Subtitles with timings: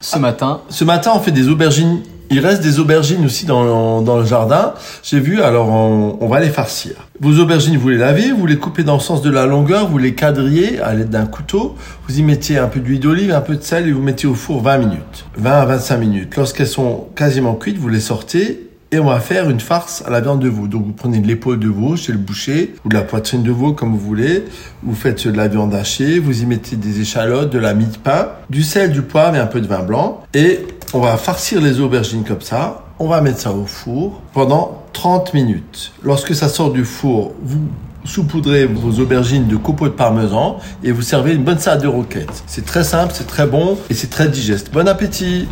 [0.00, 2.02] Ce matin, Ce matin, on fait des aubergines.
[2.30, 4.74] Il reste des aubergines aussi dans, dans le jardin.
[5.02, 6.92] J'ai vu, alors on, on va les farcir.
[7.20, 9.98] Vos aubergines, vous les lavez, vous les coupez dans le sens de la longueur, vous
[9.98, 11.74] les quadrillez à l'aide d'un couteau.
[12.06, 14.34] Vous y mettez un peu d'huile d'olive, un peu de sel et vous mettez au
[14.34, 15.24] four 20 minutes.
[15.36, 16.36] 20 à 25 minutes.
[16.36, 20.20] Lorsqu'elles sont quasiment cuites, vous les sortez et on va faire une farce à la
[20.20, 20.66] viande de veau.
[20.66, 23.50] Donc vous prenez de l'épaule de veau chez le boucher ou de la poitrine de
[23.50, 24.44] veau comme vous voulez.
[24.82, 27.98] Vous faites de la viande hachée, vous y mettez des échalotes, de la mie de
[27.98, 30.22] pain, du sel, du poivre et un peu de vin blanc.
[30.34, 32.84] Et on va farcir les aubergines comme ça.
[32.98, 35.92] On va mettre ça au four pendant 30 minutes.
[36.02, 37.68] Lorsque ça sort du four, vous
[38.04, 42.42] saupoudrez vos aubergines de copeaux de parmesan et vous servez une bonne salade de roquette.
[42.46, 44.72] C'est très simple, c'est très bon et c'est très digeste.
[44.72, 45.48] Bon appétit